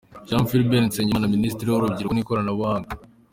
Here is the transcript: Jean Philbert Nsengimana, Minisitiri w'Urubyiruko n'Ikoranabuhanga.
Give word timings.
Jean 0.27 0.45
Philbert 0.49 0.85
Nsengimana, 0.89 1.31
Minisitiri 1.35 1.67
w'Urubyiruko 1.69 2.13
n'Ikoranabuhanga. 2.13 2.89